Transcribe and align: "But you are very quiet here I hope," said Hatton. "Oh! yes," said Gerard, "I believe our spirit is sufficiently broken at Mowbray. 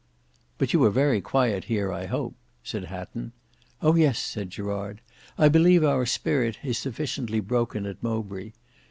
"But 0.57 0.73
you 0.73 0.83
are 0.85 0.89
very 0.89 1.21
quiet 1.21 1.65
here 1.65 1.93
I 1.93 2.07
hope," 2.07 2.33
said 2.63 2.85
Hatton. 2.85 3.33
"Oh! 3.83 3.93
yes," 3.95 4.17
said 4.17 4.49
Gerard, 4.49 4.99
"I 5.37 5.47
believe 5.47 5.83
our 5.83 6.07
spirit 6.07 6.57
is 6.63 6.79
sufficiently 6.79 7.39
broken 7.39 7.85
at 7.85 8.01
Mowbray. 8.01 8.53